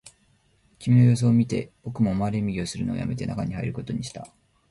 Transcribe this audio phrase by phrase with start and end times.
[0.79, 4.27] 君の様子を見て、僕も回れ右をするのをやめて、中に入ることにした